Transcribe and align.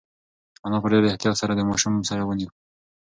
انا 0.65 0.77
په 0.83 0.87
ډېر 0.93 1.03
احتیاط 1.07 1.35
سره 1.41 1.53
د 1.55 1.61
ماشوم 1.69 1.93
سر 2.07 2.19
ونیو. 2.25 2.49